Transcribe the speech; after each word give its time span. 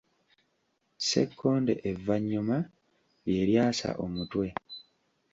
Ssekkonde 0.99 1.73
evvannyuma, 1.89 2.57
lye 3.27 3.41
lyasa 3.49 3.89
omutwe. 4.03 4.47